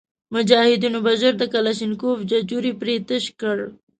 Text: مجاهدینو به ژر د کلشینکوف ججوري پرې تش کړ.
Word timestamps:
مجاهدینو 0.33 0.99
به 1.05 1.13
ژر 1.19 1.33
د 1.39 1.43
کلشینکوف 1.53 2.17
ججوري 2.29 2.73
پرې 2.81 2.95
تش 3.07 3.25
کړ. 3.41 3.57